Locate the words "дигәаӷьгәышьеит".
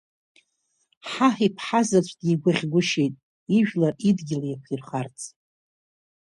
2.19-3.13